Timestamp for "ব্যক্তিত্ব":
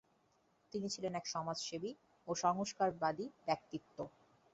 3.47-3.97